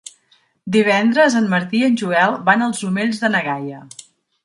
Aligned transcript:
Divendres 0.75 1.37
en 1.41 1.51
Martí 1.53 1.83
i 1.83 1.87
en 1.89 2.01
Joel 2.05 2.41
van 2.51 2.67
als 2.71 2.83
Omells 2.91 3.25
de 3.27 3.35
na 3.37 3.47
Gaia. 3.53 3.89